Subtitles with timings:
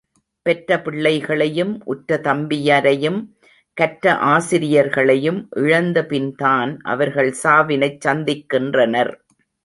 [0.45, 3.19] பெற்ற பிள்ளைகளையும், உற்ற தம்பியரையும்
[3.77, 9.13] கற்ற ஆசிரியர்களையும் இழந்த பின்தான் அவர்கள் சாவினைச் சந்திக்கின்றனர்.